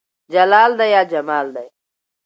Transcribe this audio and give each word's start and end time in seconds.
جلال 0.33 0.71
دى 0.79 0.85
يا 0.93 1.03
جمال 1.11 1.47
دى 1.55 1.65